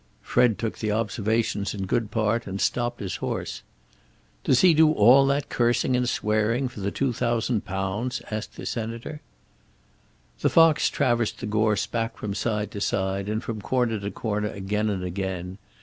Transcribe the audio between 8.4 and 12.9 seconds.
the Senator. The fox traversed the gorse back from side to